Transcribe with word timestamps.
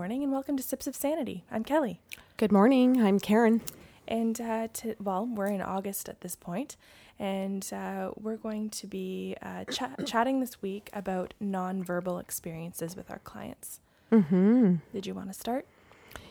Good 0.00 0.04
morning 0.04 0.22
and 0.22 0.32
welcome 0.32 0.56
to 0.56 0.62
Sips 0.62 0.86
of 0.86 0.96
Sanity. 0.96 1.44
I'm 1.50 1.62
Kelly. 1.62 2.00
Good 2.38 2.50
morning. 2.50 3.02
I'm 3.02 3.20
Karen. 3.20 3.60
And, 4.08 4.40
uh, 4.40 4.68
to, 4.72 4.94
well, 4.98 5.26
we're 5.26 5.48
in 5.48 5.60
August 5.60 6.08
at 6.08 6.22
this 6.22 6.34
point, 6.34 6.78
and 7.18 7.70
uh, 7.70 8.12
we're 8.18 8.38
going 8.38 8.70
to 8.70 8.86
be 8.86 9.36
uh, 9.42 9.64
ch- 9.64 9.82
chatting 10.06 10.40
this 10.40 10.62
week 10.62 10.88
about 10.94 11.34
nonverbal 11.38 12.18
experiences 12.18 12.96
with 12.96 13.10
our 13.10 13.18
clients. 13.18 13.80
Mm-hmm. 14.10 14.76
Did 14.94 15.06
you 15.06 15.12
want 15.12 15.28
to 15.28 15.38
start? 15.38 15.66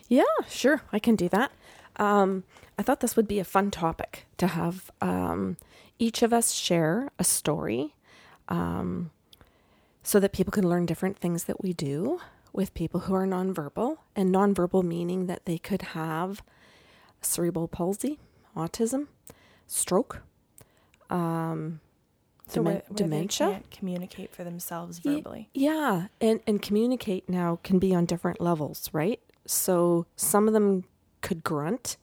Yeah, 0.08 0.24
sure. 0.48 0.82
I 0.92 0.98
can 0.98 1.16
do 1.16 1.30
that. 1.30 1.52
Um, 1.98 2.46
I 2.80 2.82
thought 2.82 3.02
this 3.02 3.16
would 3.16 3.28
be 3.28 3.38
a 3.38 3.44
fun 3.46 3.70
topic 3.70 4.26
to 4.40 4.48
have 4.48 4.90
um, 5.00 5.58
each 6.00 6.24
of 6.24 6.34
us 6.34 6.54
share 6.54 7.12
a 7.20 7.24
story 7.24 7.94
um, 8.48 9.12
so 10.02 10.20
that 10.20 10.34
people 10.34 10.52
can 10.52 10.68
learn 10.68 10.88
different 10.88 11.20
things 11.20 11.44
that 11.44 11.62
we 11.62 11.72
do 11.72 12.20
with 12.54 12.74
people 12.74 13.02
who 13.02 13.14
are 13.14 13.26
nonverbal, 13.28 13.98
and 14.16 14.34
nonverbal 14.34 14.84
meaning 14.84 15.28
that 15.28 15.46
they 15.46 15.58
could 15.58 15.82
have 15.94 16.42
cerebral 17.22 17.68
palsy, 17.68 18.20
autism, 18.56 19.08
stroke, 19.68 20.22
um, 21.10 21.80
So 22.48 22.62
demen- 22.62 22.64
where, 22.66 22.74
where 22.74 22.84
dementia. 22.96 23.48
they 23.48 23.54
can't 23.54 23.72
communicate 23.72 24.34
for 24.36 24.44
themselves 24.44 25.00
verbally. 25.00 25.50
Yeah, 25.54 26.08
and 26.22 26.40
and 26.48 26.62
communicate 26.62 27.30
now 27.30 27.60
can 27.64 27.80
be 27.80 27.94
on 27.94 28.06
different 28.06 28.42
levels, 28.42 28.90
right? 28.94 29.20
So 29.46 30.06
some 30.16 30.48
of 30.48 30.54
them 30.54 30.84
could 31.22 31.44
grunt, 31.44 31.98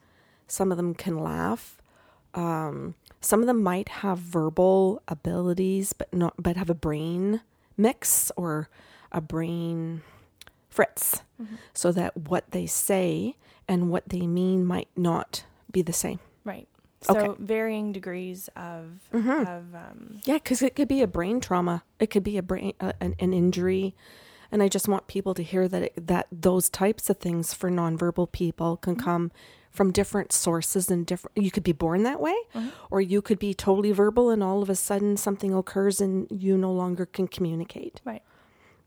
some 0.47 0.71
of 0.71 0.77
them 0.77 0.95
can 0.95 1.19
laugh, 1.19 1.81
um, 2.35 2.95
some 3.21 3.41
of 3.41 3.47
them 3.47 3.63
might 3.63 3.89
have 3.89 4.19
verbal 4.19 5.03
abilities, 5.09 5.93
but 5.93 6.13
not 6.13 6.35
but 6.39 6.57
have 6.57 6.71
a 6.71 6.75
brain 6.75 7.41
mix 7.77 8.31
or 8.37 8.69
a 9.13 9.21
brain 9.21 10.03
fritz, 10.77 11.23
so 11.73 11.91
that 11.93 12.17
what 12.17 12.51
they 12.51 12.67
say 12.67 13.35
and 13.69 13.91
what 13.91 14.09
they 14.09 14.27
mean 14.27 14.65
might 14.65 14.89
not 14.97 15.45
be 15.71 15.83
the 15.83 15.93
same. 15.93 16.21
Right. 16.45 16.69
So 17.03 17.19
Okay. 17.19 17.43
varying 17.43 17.93
degrees 17.93 18.49
of 18.57 19.01
Mhm. 19.13 19.43
of 19.43 19.75
um, 19.75 20.21
Yeah, 20.25 20.35
because 20.35 20.63
it 20.63 20.75
could 20.77 20.89
be 20.89 21.03
a 21.03 21.07
brain 21.07 21.41
trauma. 21.41 21.83
It 21.99 22.09
could 22.11 22.23
be 22.25 22.37
a 22.39 22.43
brain 22.43 22.73
uh, 22.81 22.93
an, 23.01 23.15
an 23.19 23.33
injury, 23.33 23.95
and 24.53 24.63
I 24.63 24.69
just 24.69 24.89
want 24.89 25.07
people 25.07 25.35
to 25.35 25.43
hear 25.43 25.69
that 25.69 25.83
it, 25.83 26.07
that 26.07 26.27
those 26.33 26.69
types 26.69 27.11
of 27.11 27.17
things 27.19 27.53
for 27.55 27.71
nonverbal 27.71 28.31
people 28.33 28.77
can 28.77 28.97
come 28.97 29.31
from 29.71 29.93
different 29.93 30.33
sources 30.33 30.91
and 30.91 31.05
different. 31.05 31.37
You 31.37 31.51
could 31.51 31.63
be 31.65 31.73
born 31.73 32.03
that 32.05 32.21
way, 32.21 32.37
or 32.91 33.01
you 33.03 33.21
could 33.21 33.39
be 33.39 33.53
totally 33.53 33.93
verbal, 33.93 34.31
and 34.31 34.43
all 34.43 34.63
of 34.63 34.71
a 34.71 34.75
sudden 34.75 35.17
something 35.19 35.53
occurs 35.53 36.01
and 36.01 36.27
you 36.31 36.57
no 36.57 36.73
longer 36.73 37.05
can 37.07 37.29
communicate. 37.29 38.01
right. 38.05 38.23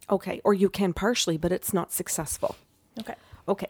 Okay, 0.09 0.41
or 0.43 0.53
you 0.53 0.69
can 0.69 0.93
partially, 0.93 1.37
but 1.37 1.51
it's 1.51 1.73
not 1.73 1.91
successful. 1.91 2.55
Okay. 2.99 3.15
Okay. 3.47 3.69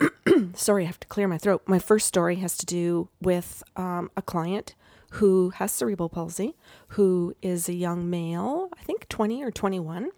Sorry, 0.54 0.84
I 0.84 0.86
have 0.86 1.00
to 1.00 1.06
clear 1.06 1.28
my 1.28 1.38
throat. 1.38 1.62
My 1.66 1.78
first 1.78 2.06
story 2.06 2.36
has 2.36 2.56
to 2.58 2.66
do 2.66 3.08
with 3.20 3.62
um, 3.76 4.10
a 4.16 4.22
client 4.22 4.74
who 5.12 5.50
has 5.50 5.72
cerebral 5.72 6.08
palsy, 6.08 6.54
who 6.88 7.34
is 7.40 7.68
a 7.68 7.72
young 7.72 8.10
male, 8.10 8.68
I 8.78 8.82
think 8.82 9.08
20 9.08 9.42
or 9.42 9.50
21. 9.50 10.10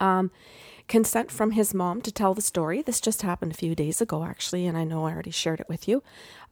Um, 0.00 0.30
consent 0.88 1.30
from 1.30 1.52
his 1.52 1.74
mom 1.74 2.00
to 2.02 2.12
tell 2.12 2.34
the 2.34 2.42
story. 2.42 2.82
This 2.82 3.00
just 3.00 3.22
happened 3.22 3.52
a 3.52 3.56
few 3.56 3.74
days 3.74 4.00
ago, 4.00 4.24
actually, 4.24 4.66
and 4.66 4.76
I 4.76 4.84
know 4.84 5.06
I 5.06 5.12
already 5.12 5.30
shared 5.30 5.60
it 5.60 5.68
with 5.68 5.88
you. 5.88 6.02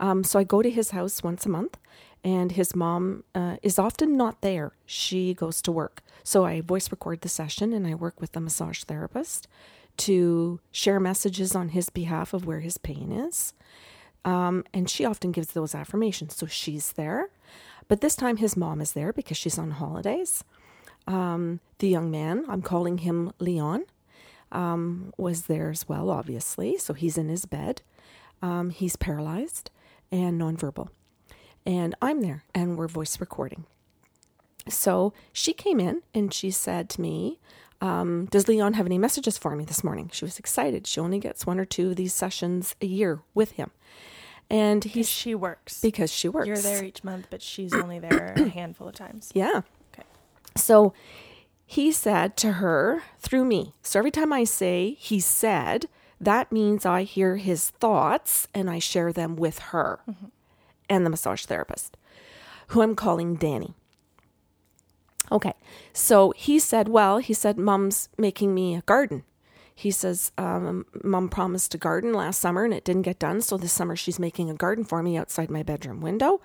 Um, 0.00 0.24
so 0.24 0.38
I 0.38 0.44
go 0.44 0.62
to 0.62 0.70
his 0.70 0.91
house 0.91 1.22
once 1.22 1.46
a 1.46 1.48
month, 1.48 1.78
and 2.25 2.53
his 2.53 2.75
mom 2.75 3.25
uh, 3.34 3.56
is 3.62 3.78
often 3.78 4.16
not 4.16 4.41
there. 4.41 4.72
She 4.86 5.34
goes 5.34 5.60
to 5.62 5.72
work. 5.72 6.03
So 6.25 6.44
I 6.44 6.62
voice 6.62 6.91
record 6.91 7.20
the 7.20 7.28
session 7.28 7.75
and 7.75 7.86
I 7.86 7.94
work 7.94 8.19
with 8.19 8.32
the 8.32 8.41
massage 8.41 8.82
therapist 8.82 9.47
to 9.98 10.59
share 10.72 10.98
messages 10.98 11.54
on 11.54 11.69
his 11.69 11.91
behalf 11.91 12.32
of 12.32 12.47
where 12.47 12.60
his 12.60 12.78
pain 12.78 13.12
is. 13.12 13.53
Um, 14.25 14.64
and 14.72 14.88
she 14.88 15.04
often 15.04 15.32
gives 15.32 15.48
those 15.48 15.75
affirmations. 15.75 16.34
So 16.34 16.47
she's 16.47 16.92
there. 16.94 17.28
But 17.88 18.00
this 18.00 18.16
time 18.16 18.38
his 18.38 18.56
mom 18.56 18.80
is 18.80 18.92
there 18.92 19.12
because 19.12 19.36
she's 19.36 19.59
on 19.59 19.72
holidays. 19.72 20.42
Um, 21.06 21.60
the 21.78 21.88
young 21.88 22.10
man, 22.10 22.47
I'm 22.48 22.62
calling 22.62 22.98
him 22.98 23.32
Leon, 23.38 23.84
um, 24.54 25.12
was 25.19 25.42
there 25.42 25.70
as 25.70 25.88
well, 25.88 26.10
obviously. 26.10 26.78
So 26.78 26.94
he's 26.94 27.19
in 27.19 27.28
his 27.28 27.44
bed. 27.44 27.82
Um, 28.41 28.70
he's 28.70 28.97
paralyzed 28.97 29.70
and 30.10 30.41
nonverbal. 30.41 30.88
And 31.66 31.94
I'm 32.00 32.20
there 32.20 32.44
and 32.54 32.76
we're 32.76 32.88
voice 32.88 33.20
recording. 33.20 33.65
So 34.69 35.12
she 35.32 35.53
came 35.53 35.81
in 35.81 36.03
and 36.15 36.32
she 36.32 36.50
said 36.50 36.88
to 36.91 37.00
me, 37.00 37.41
um, 37.81 38.26
Does 38.31 38.48
Leon 38.48 38.75
have 38.75 38.87
any 38.87 38.98
messages 38.98 39.37
for 39.37 39.54
me 39.56 39.65
this 39.65 39.84
morning? 39.84 40.10
She 40.12 40.25
was 40.25 40.38
excited. 40.38 40.86
She 40.86 41.00
only 41.00 41.19
gets 41.19 41.47
one 41.47 41.59
or 41.59 41.65
two 41.65 41.91
of 41.91 41.97
these 41.97 42.15
sessions 42.15 42.75
a 42.81 42.86
year 42.86 43.21
with 43.34 43.53
him. 43.53 43.71
And 44.50 44.84
he's 44.84 45.09
she 45.09 45.34
works. 45.34 45.81
because 45.81 46.12
she 46.12 46.28
works. 46.28 46.47
You're 46.47 46.56
there 46.59 46.84
each 46.84 47.03
month, 47.03 47.26
but 47.31 47.41
she's 47.42 47.75
only 47.75 47.98
there 47.98 48.34
a 48.36 48.48
handful 48.50 48.88
of 48.88 48.94
times. 48.94 49.31
Yeah. 49.34 49.62
Okay. 49.92 50.06
So 50.56 50.92
he 51.66 51.91
said 51.92 52.36
to 52.38 52.52
her 52.52 53.02
through 53.19 53.44
me. 53.44 53.75
So 53.82 53.98
every 53.98 54.10
time 54.10 54.32
I 54.32 54.44
say 54.44 54.97
he 54.98 55.20
said, 55.20 55.86
that 56.20 56.52
means 56.52 56.86
I 56.86 57.02
hear 57.02 57.36
his 57.36 57.70
thoughts 57.70 58.48
and 58.54 58.70
I 58.70 58.78
share 58.78 59.12
them 59.12 59.36
with 59.36 59.58
her 59.58 60.00
and 60.88 61.04
the 61.04 61.10
massage 61.10 61.44
therapist, 61.44 61.97
who 62.69 62.82
I'm 62.82 62.94
calling 62.94 63.36
Danny. 63.36 63.74
Okay. 65.32 65.54
So 65.92 66.32
he 66.36 66.58
said, 66.58 66.88
well, 66.88 67.19
he 67.19 67.32
said, 67.32 67.58
Mom's 67.58 68.08
making 68.19 68.54
me 68.54 68.74
a 68.74 68.82
garden. 68.82 69.24
He 69.74 69.91
says, 69.91 70.30
um, 70.38 70.86
Mom 71.03 71.28
promised 71.28 71.74
a 71.74 71.78
garden 71.78 72.12
last 72.12 72.41
summer 72.41 72.64
and 72.64 72.72
it 72.72 72.84
didn't 72.84 73.03
get 73.03 73.19
done. 73.19 73.41
So 73.41 73.56
this 73.56 73.72
summer 73.72 73.97
she's 73.97 74.20
making 74.20 74.48
a 74.48 74.54
garden 74.54 74.84
for 74.84 75.03
me 75.03 75.16
outside 75.16 75.50
my 75.50 75.62
bedroom 75.62 76.00
window. 76.00 76.41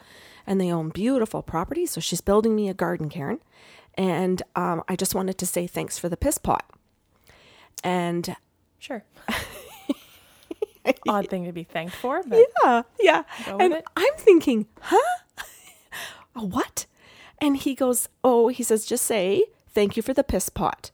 And 0.47 0.59
they 0.59 0.71
own 0.71 0.89
beautiful 0.89 1.43
property. 1.43 1.85
So 1.85 2.01
she's 2.01 2.21
building 2.21 2.55
me 2.55 2.69
a 2.69 2.73
garden, 2.73 3.07
Karen. 3.09 3.39
And 3.95 4.41
um, 4.55 4.83
I 4.87 4.95
just 4.95 5.13
wanted 5.15 5.37
to 5.39 5.45
say 5.45 5.67
thanks 5.67 5.97
for 5.97 6.09
the 6.09 6.17
piss 6.17 6.37
pot. 6.37 6.65
And 7.83 8.35
Sure. 8.79 9.03
Odd 11.07 11.29
thing 11.29 11.45
to 11.45 11.51
be 11.51 11.63
thanked 11.63 11.95
for, 11.95 12.23
but 12.25 12.45
yeah, 12.63 12.81
yeah. 12.99 13.23
And 13.47 13.73
it. 13.73 13.83
I'm 13.95 14.13
thinking, 14.17 14.67
huh? 14.81 15.17
What? 16.33 16.85
And 17.39 17.57
he 17.57 17.75
goes, 17.75 18.07
oh, 18.23 18.47
he 18.47 18.63
says, 18.63 18.85
just 18.85 19.05
say 19.05 19.43
thank 19.67 19.97
you 19.97 20.03
for 20.03 20.13
the 20.13 20.23
piss 20.23 20.49
pot. 20.49 20.91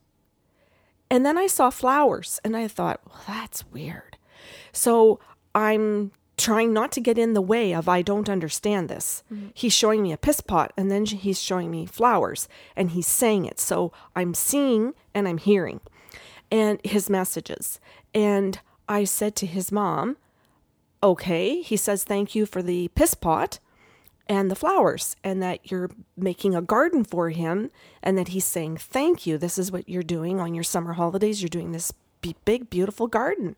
And 1.10 1.26
then 1.26 1.38
I 1.38 1.46
saw 1.48 1.70
flowers 1.70 2.40
and 2.44 2.58
I 2.58 2.68
thought, 2.68 3.02
well, 3.08 3.22
that's 3.28 3.64
weird. 3.72 4.18
So 4.72 5.20
I'm 5.54 6.12
trying 6.38 6.73
not 6.73 6.91
to 6.94 7.01
get 7.01 7.18
in 7.18 7.34
the 7.34 7.41
way 7.41 7.73
of 7.73 7.88
I 7.88 8.01
don't 8.01 8.29
understand 8.29 8.90
this. 8.90 9.23
He's 9.53 9.73
showing 9.73 10.01
me 10.03 10.12
a 10.12 10.18
piss 10.18 10.41
pot 10.41 10.73
and 10.75 10.91
then 10.91 11.06
he's 11.06 11.41
showing 11.41 11.72
me 11.72 11.85
flowers 11.85 12.47
and 12.75 12.91
he's 12.91 13.07
saying 13.07 13.46
it. 13.46 13.59
So 13.59 13.94
I'm 14.16 14.34
seeing 14.34 14.94
and 15.13 15.28
I'm 15.28 15.38
hearing 15.38 15.79
and 16.51 16.79
his 16.84 17.09
messages. 17.09 17.79
And 18.13 18.59
I 18.88 19.03
said 19.06 19.35
to 19.38 19.46
his 19.46 19.72
mom, 19.72 20.18
okay, 21.01 21.62
he 21.62 21.78
says 21.78 22.03
thank 22.03 22.35
you 22.35 22.46
for 22.46 22.62
the 22.62 22.90
piss 22.90 23.13
pot 23.13 23.59
and 24.28 24.50
the 24.50 24.56
flowers 24.56 25.16
and 25.23 25.41
that 25.41 25.72
you're 25.72 25.90
making 26.17 26.56
a 26.56 26.62
garden 26.62 27.03
for 27.03 27.29
him 27.29 27.69
and 28.02 28.17
that 28.17 28.29
he's 28.29 28.46
saying 28.46 28.78
thank 28.78 29.28
you 29.28 29.38
this 29.38 29.57
is 29.57 29.72
what 29.72 29.88
you're 29.88 30.03
doing 30.03 30.40
on 30.40 30.53
your 30.53 30.63
summer 30.63 30.94
holidays 30.94 31.41
you're 31.41 31.50
doing 31.50 31.72
this 31.72 31.94
big 32.44 32.70
beautiful 32.70 33.08
garden 33.08 33.55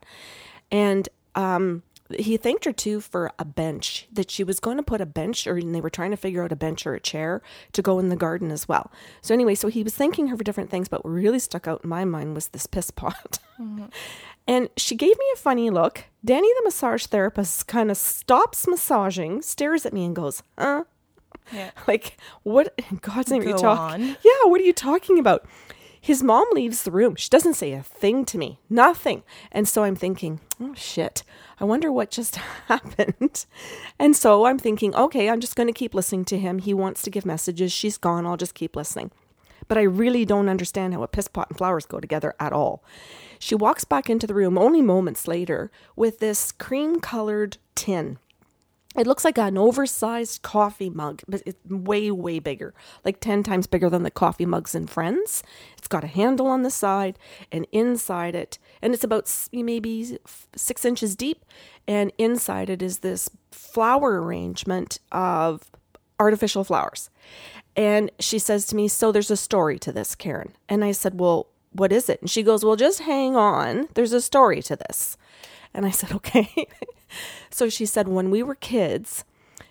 and 0.69 1.07
um 1.35 1.83
he 2.17 2.37
thanked 2.37 2.65
her 2.65 2.73
too 2.73 3.01
for 3.01 3.31
a 3.37 3.45
bench 3.45 4.07
that 4.11 4.31
she 4.31 4.43
was 4.43 4.59
going 4.59 4.77
to 4.77 4.83
put 4.83 5.01
a 5.01 5.05
bench 5.05 5.47
or 5.47 5.55
and 5.57 5.73
they 5.73 5.81
were 5.81 5.89
trying 5.89 6.11
to 6.11 6.17
figure 6.17 6.43
out 6.43 6.51
a 6.51 6.55
bench 6.55 6.85
or 6.85 6.93
a 6.93 6.99
chair 6.99 7.41
to 7.73 7.81
go 7.81 7.99
in 7.99 8.09
the 8.09 8.15
garden 8.15 8.51
as 8.51 8.67
well 8.67 8.91
so 9.21 9.33
anyway 9.33 9.55
so 9.55 9.67
he 9.67 9.83
was 9.83 9.95
thanking 9.95 10.27
her 10.27 10.37
for 10.37 10.43
different 10.43 10.69
things 10.69 10.87
but 10.87 11.03
what 11.03 11.11
really 11.11 11.39
stuck 11.39 11.67
out 11.67 11.81
in 11.83 11.89
my 11.89 12.05
mind 12.05 12.33
was 12.33 12.49
this 12.49 12.65
piss 12.65 12.91
pot 12.91 13.39
and 14.47 14.69
she 14.77 14.95
gave 14.95 15.17
me 15.17 15.25
a 15.33 15.37
funny 15.37 15.69
look. 15.69 16.05
Danny, 16.23 16.47
the 16.57 16.63
massage 16.63 17.05
therapist, 17.05 17.67
kind 17.67 17.91
of 17.91 17.97
stops 17.97 18.67
massaging, 18.67 19.41
stares 19.41 19.85
at 19.85 19.93
me, 19.93 20.05
and 20.05 20.15
goes, 20.15 20.41
"Huh? 20.57 20.85
yeah. 21.51 21.71
Like, 21.87 22.17
what? 22.43 22.73
In 22.89 22.97
God's 22.97 23.29
name, 23.29 23.41
are 23.41 23.45
you 23.45 23.51
Go 23.53 23.57
talking? 23.57 24.15
Yeah, 24.23 24.45
what 24.45 24.61
are 24.61 24.63
you 24.63 24.73
talking 24.73 25.19
about?" 25.19 25.45
His 25.99 26.23
mom 26.23 26.45
leaves 26.51 26.83
the 26.83 26.91
room. 26.91 27.15
She 27.15 27.29
doesn't 27.29 27.55
say 27.55 27.73
a 27.73 27.83
thing 27.83 28.25
to 28.25 28.37
me, 28.37 28.59
nothing. 28.69 29.23
And 29.51 29.67
so 29.67 29.83
I'm 29.83 29.95
thinking, 29.95 30.39
oh 30.59 30.73
shit, 30.75 31.23
I 31.59 31.65
wonder 31.65 31.91
what 31.91 32.11
just 32.11 32.35
happened. 32.67 33.45
And 33.99 34.15
so 34.15 34.45
I'm 34.45 34.59
thinking, 34.59 34.95
okay, 34.95 35.29
I'm 35.29 35.39
just 35.39 35.55
going 35.55 35.67
to 35.67 35.73
keep 35.73 35.93
listening 35.93 36.25
to 36.25 36.37
him. 36.37 36.59
He 36.59 36.73
wants 36.73 37.01
to 37.03 37.09
give 37.09 37.25
messages. 37.25 37.71
She's 37.71 37.97
gone. 37.97 38.25
I'll 38.25 38.37
just 38.37 38.55
keep 38.55 38.75
listening. 38.75 39.11
But 39.67 39.77
I 39.77 39.83
really 39.83 40.23
don't 40.23 40.49
understand 40.49 40.93
how 40.93 41.03
a 41.03 41.07
piss 41.07 41.27
pot 41.27 41.49
and 41.49 41.57
flowers 41.57 41.85
go 41.85 41.99
together 41.99 42.35
at 42.39 42.53
all. 42.53 42.83
She 43.39 43.55
walks 43.55 43.83
back 43.83 44.09
into 44.09 44.27
the 44.27 44.33
room 44.33 44.57
only 44.57 44.81
moments 44.81 45.27
later 45.27 45.71
with 45.95 46.19
this 46.19 46.51
cream 46.51 46.99
colored 47.01 47.57
tin 47.75 48.17
It 48.97 49.05
looks 49.05 49.23
like 49.23 49.37
an 49.37 49.57
oversized 49.57 50.41
coffee 50.41 50.89
mug, 50.89 51.21
but 51.27 51.43
it's 51.45 51.63
way, 51.69 52.09
way 52.09 52.39
bigger, 52.39 52.73
like 53.05 53.19
10 53.19 53.43
times 53.43 53.67
bigger 53.67 53.89
than 53.89 54.03
the 54.03 54.11
coffee 54.11 54.45
mugs 54.45 54.73
in 54.73 54.87
Friends. 54.87 55.43
It's 55.77 55.87
got 55.87 56.03
a 56.03 56.07
handle 56.07 56.47
on 56.47 56.63
the 56.63 56.71
side, 56.71 57.19
and 57.51 57.67
inside 57.71 58.33
it, 58.33 58.57
and 58.81 58.93
it's 58.93 59.03
about 59.03 59.31
maybe 59.53 60.17
six 60.55 60.83
inches 60.83 61.15
deep, 61.15 61.45
and 61.87 62.11
inside 62.17 62.69
it 62.69 62.81
is 62.81 62.99
this 62.99 63.29
flower 63.51 64.21
arrangement 64.21 64.99
of 65.11 65.69
artificial 66.19 66.63
flowers. 66.63 67.11
And 67.75 68.11
she 68.19 68.39
says 68.39 68.65
to 68.67 68.75
me, 68.75 68.87
So 68.87 69.11
there's 69.11 69.29
a 69.29 69.37
story 69.37 69.77
to 69.79 69.91
this, 69.91 70.15
Karen. 70.15 70.53
And 70.67 70.83
I 70.83 70.91
said, 70.91 71.19
Well, 71.19 71.47
what 71.71 71.91
is 71.91 72.09
it? 72.09 72.19
And 72.21 72.29
she 72.29 72.41
goes, 72.41 72.65
Well, 72.65 72.75
just 72.75 73.01
hang 73.01 73.35
on. 73.35 73.87
There's 73.93 74.13
a 74.13 74.21
story 74.21 74.61
to 74.63 74.75
this. 74.75 75.15
And 75.73 75.85
I 75.85 75.91
said, 75.99 76.11
Okay. 76.11 76.67
so 77.49 77.69
she 77.69 77.85
said, 77.85 78.07
When 78.07 78.29
we 78.29 78.43
were 78.43 78.55
kids, 78.55 79.23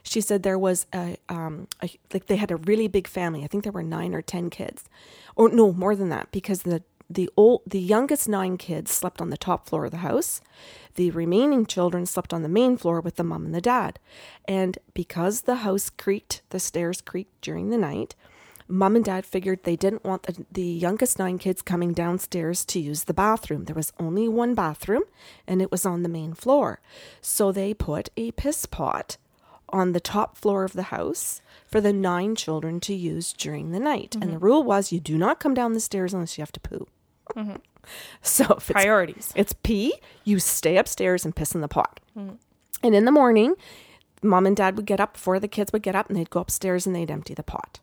she 0.02 0.20
said 0.20 0.42
there 0.42 0.58
was 0.58 0.86
a, 0.94 1.16
um, 1.28 1.68
a, 1.82 1.90
like 2.12 2.26
they 2.26 2.36
had 2.36 2.50
a 2.50 2.56
really 2.56 2.88
big 2.88 3.08
family. 3.08 3.42
I 3.42 3.48
think 3.48 3.64
there 3.64 3.72
were 3.72 3.82
nine 3.82 4.14
or 4.14 4.22
10 4.22 4.50
kids, 4.50 4.84
or 5.34 5.48
no, 5.48 5.72
more 5.72 5.96
than 5.96 6.08
that, 6.10 6.30
because 6.30 6.62
the 6.62 6.82
the 7.08 7.30
old 7.36 7.62
the 7.66 7.80
youngest 7.80 8.28
nine 8.28 8.56
kids 8.56 8.90
slept 8.90 9.20
on 9.20 9.30
the 9.30 9.36
top 9.36 9.68
floor 9.68 9.84
of 9.84 9.90
the 9.92 9.98
house 9.98 10.40
the 10.96 11.10
remaining 11.12 11.64
children 11.64 12.04
slept 12.04 12.34
on 12.34 12.42
the 12.42 12.48
main 12.48 12.76
floor 12.76 13.00
with 13.00 13.16
the 13.16 13.24
mom 13.24 13.44
and 13.44 13.54
the 13.54 13.60
dad 13.60 13.98
and 14.46 14.78
because 14.92 15.42
the 15.42 15.56
house 15.56 15.88
creaked 15.88 16.42
the 16.50 16.58
stairs 16.58 17.00
creaked 17.00 17.40
during 17.40 17.70
the 17.70 17.78
night 17.78 18.14
mom 18.68 18.96
and 18.96 19.04
dad 19.04 19.24
figured 19.24 19.62
they 19.62 19.76
didn't 19.76 20.04
want 20.04 20.24
the, 20.24 20.44
the 20.50 20.62
youngest 20.62 21.18
nine 21.18 21.38
kids 21.38 21.62
coming 21.62 21.92
downstairs 21.92 22.64
to 22.66 22.80
use 22.80 23.04
the 23.04 23.14
bathroom. 23.14 23.64
There 23.64 23.74
was 23.74 23.92
only 23.98 24.28
one 24.28 24.54
bathroom 24.54 25.02
and 25.46 25.62
it 25.62 25.70
was 25.70 25.86
on 25.86 26.02
the 26.02 26.08
main 26.08 26.34
floor. 26.34 26.80
So 27.20 27.52
they 27.52 27.74
put 27.74 28.10
a 28.16 28.32
piss 28.32 28.66
pot 28.66 29.16
on 29.68 29.92
the 29.92 30.00
top 30.00 30.36
floor 30.36 30.64
of 30.64 30.72
the 30.72 30.84
house 30.84 31.40
for 31.66 31.80
the 31.80 31.92
nine 31.92 32.36
children 32.36 32.80
to 32.80 32.94
use 32.94 33.32
during 33.32 33.72
the 33.72 33.80
night. 33.80 34.12
Mm-hmm. 34.12 34.22
And 34.22 34.32
the 34.32 34.38
rule 34.38 34.62
was 34.62 34.92
you 34.92 35.00
do 35.00 35.18
not 35.18 35.40
come 35.40 35.54
down 35.54 35.72
the 35.72 35.80
stairs 35.80 36.14
unless 36.14 36.38
you 36.38 36.42
have 36.42 36.52
to 36.52 36.60
poo. 36.60 36.86
Mm-hmm. 37.34 37.56
So 38.20 38.46
priorities. 38.56 39.32
It's, 39.36 39.52
it's 39.52 39.60
pee, 39.62 39.94
you 40.24 40.40
stay 40.40 40.76
upstairs 40.76 41.24
and 41.24 41.36
piss 41.36 41.54
in 41.54 41.60
the 41.60 41.68
pot. 41.68 42.00
Mm-hmm. 42.18 42.34
And 42.82 42.94
in 42.96 43.04
the 43.04 43.12
morning, 43.12 43.54
mom 44.22 44.44
and 44.44 44.56
dad 44.56 44.76
would 44.76 44.86
get 44.86 44.98
up 44.98 45.12
before 45.12 45.38
the 45.38 45.46
kids 45.46 45.72
would 45.72 45.82
get 45.82 45.94
up 45.94 46.08
and 46.08 46.18
they'd 46.18 46.28
go 46.28 46.40
upstairs 46.40 46.84
and 46.84 46.96
they'd 46.96 47.12
empty 47.12 47.32
the 47.32 47.44
pot. 47.44 47.78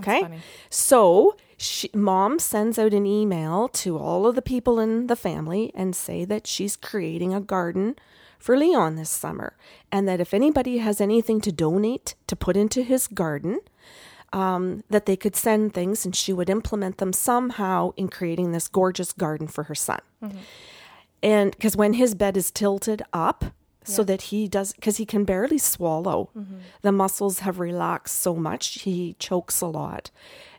Okay. 0.00 0.38
So 0.68 1.36
she, 1.56 1.90
mom 1.94 2.38
sends 2.38 2.78
out 2.78 2.94
an 2.94 3.06
email 3.06 3.68
to 3.68 3.98
all 3.98 4.26
of 4.26 4.34
the 4.34 4.42
people 4.42 4.80
in 4.80 5.06
the 5.06 5.16
family 5.16 5.72
and 5.74 5.94
say 5.94 6.24
that 6.24 6.46
she's 6.46 6.76
creating 6.76 7.34
a 7.34 7.40
garden 7.40 7.96
for 8.38 8.56
Leon 8.56 8.96
this 8.96 9.10
summer 9.10 9.56
and 9.92 10.08
that 10.08 10.20
if 10.20 10.32
anybody 10.32 10.78
has 10.78 11.00
anything 11.00 11.40
to 11.42 11.52
donate 11.52 12.14
to 12.26 12.34
put 12.34 12.56
into 12.56 12.82
his 12.82 13.06
garden, 13.06 13.60
um, 14.32 14.84
that 14.88 15.06
they 15.06 15.16
could 15.16 15.36
send 15.36 15.74
things 15.74 16.04
and 16.04 16.16
she 16.16 16.32
would 16.32 16.48
implement 16.48 16.98
them 16.98 17.12
somehow 17.12 17.92
in 17.96 18.08
creating 18.08 18.52
this 18.52 18.68
gorgeous 18.68 19.12
garden 19.12 19.46
for 19.46 19.64
her 19.64 19.74
son. 19.74 20.00
Mm-hmm. 20.22 20.38
And 21.22 21.50
because 21.50 21.76
when 21.76 21.94
his 21.94 22.14
bed 22.14 22.36
is 22.36 22.50
tilted 22.50 23.02
up, 23.12 23.44
so 23.90 24.04
that 24.04 24.22
he 24.22 24.48
does 24.48 24.72
because 24.72 24.96
he 24.96 25.06
can 25.06 25.24
barely 25.24 25.58
swallow. 25.58 26.30
Mm-hmm. 26.36 26.58
The 26.82 26.92
muscles 26.92 27.40
have 27.40 27.58
relaxed 27.58 28.18
so 28.20 28.34
much 28.34 28.80
he 28.80 29.16
chokes 29.18 29.60
a 29.60 29.66
lot 29.66 30.10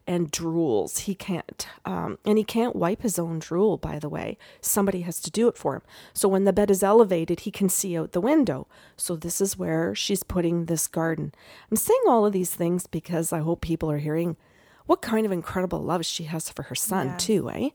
and 0.07 0.31
drools. 0.31 0.99
He 0.99 1.15
can't, 1.15 1.67
um, 1.85 2.17
and 2.25 2.37
he 2.37 2.43
can't 2.43 2.75
wipe 2.75 3.01
his 3.01 3.19
own 3.19 3.39
drool. 3.39 3.77
By 3.77 3.99
the 3.99 4.09
way, 4.09 4.37
somebody 4.59 5.01
has 5.01 5.19
to 5.21 5.31
do 5.31 5.47
it 5.47 5.57
for 5.57 5.75
him. 5.75 5.81
So 6.13 6.27
when 6.27 6.45
the 6.45 6.53
bed 6.53 6.71
is 6.71 6.83
elevated, 6.83 7.41
he 7.41 7.51
can 7.51 7.69
see 7.69 7.97
out 7.97 8.11
the 8.11 8.21
window. 8.21 8.67
So 8.97 9.15
this 9.15 9.39
is 9.39 9.57
where 9.57 9.93
she's 9.95 10.23
putting 10.23 10.65
this 10.65 10.87
garden. 10.87 11.33
I'm 11.69 11.77
saying 11.77 12.01
all 12.07 12.25
of 12.25 12.33
these 12.33 12.53
things 12.53 12.87
because 12.87 13.31
I 13.31 13.39
hope 13.39 13.61
people 13.61 13.91
are 13.91 13.99
hearing 13.99 14.37
what 14.85 15.01
kind 15.01 15.25
of 15.25 15.31
incredible 15.31 15.81
love 15.81 16.05
she 16.05 16.23
has 16.25 16.49
for 16.49 16.63
her 16.63 16.75
son 16.75 17.07
yeah. 17.07 17.17
too, 17.17 17.49
eh? 17.49 17.69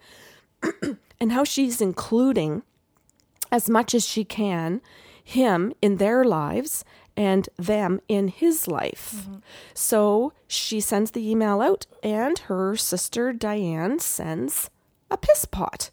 and 1.20 1.32
how 1.32 1.44
she's 1.44 1.80
including 1.80 2.62
as 3.52 3.70
much 3.70 3.94
as 3.94 4.04
she 4.04 4.24
can 4.24 4.80
him 5.26 5.72
in 5.82 5.96
their 5.96 6.24
lives 6.24 6.84
and 7.16 7.48
them 7.56 8.00
in 8.06 8.28
his 8.28 8.68
life. 8.68 9.12
Mm-hmm. 9.16 9.36
So 9.74 10.32
she 10.46 10.78
sends 10.80 11.10
the 11.10 11.28
email 11.28 11.60
out, 11.60 11.86
and 12.02 12.38
her 12.40 12.76
sister 12.76 13.32
Diane 13.32 13.98
sends 13.98 14.70
a 15.10 15.16
piss 15.16 15.44
pot. 15.44 15.90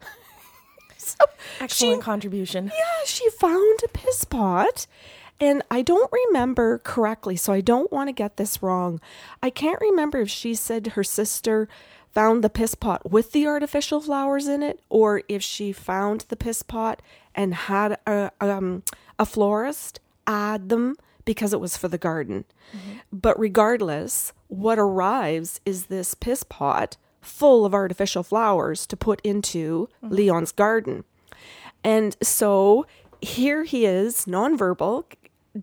so 0.96 1.24
Excellent 1.60 2.02
she, 2.02 2.04
contribution. 2.04 2.66
Yeah, 2.66 3.04
she 3.04 3.28
found 3.30 3.80
a 3.84 3.88
piss 3.88 4.24
pot. 4.24 4.86
And 5.40 5.62
I 5.70 5.82
don't 5.82 6.10
remember 6.12 6.78
correctly, 6.78 7.36
so 7.36 7.52
I 7.52 7.60
don't 7.60 7.90
want 7.90 8.08
to 8.08 8.12
get 8.12 8.36
this 8.36 8.62
wrong. 8.62 9.00
I 9.42 9.50
can't 9.50 9.80
remember 9.80 10.20
if 10.20 10.30
she 10.30 10.54
said 10.54 10.88
her 10.88 11.04
sister 11.04 11.68
found 12.12 12.42
the 12.42 12.50
piss 12.50 12.74
pot 12.74 13.10
with 13.10 13.32
the 13.32 13.46
artificial 13.46 14.00
flowers 14.00 14.48
in 14.48 14.62
it, 14.62 14.80
or 14.88 15.22
if 15.28 15.42
she 15.42 15.72
found 15.72 16.22
the 16.28 16.36
piss 16.36 16.62
pot 16.62 17.02
and 17.34 17.54
had 17.54 17.98
a 18.06 18.30
um, 18.40 18.82
a 19.18 19.26
florist 19.26 20.00
add 20.26 20.68
them 20.68 20.96
because 21.24 21.52
it 21.52 21.60
was 21.60 21.76
for 21.76 21.88
the 21.88 21.98
garden. 21.98 22.44
Mm-hmm. 22.74 22.98
But 23.12 23.38
regardless, 23.38 24.32
what 24.48 24.78
arrives 24.78 25.60
is 25.66 25.86
this 25.86 26.14
piss 26.14 26.42
pot 26.42 26.96
full 27.20 27.66
of 27.66 27.74
artificial 27.74 28.22
flowers 28.22 28.86
to 28.86 28.96
put 28.96 29.20
into 29.22 29.88
mm-hmm. 30.02 30.14
Leon's 30.14 30.52
garden. 30.52 31.04
And 31.84 32.16
so 32.22 32.86
here 33.20 33.64
he 33.64 33.84
is, 33.84 34.24
nonverbal, 34.24 35.04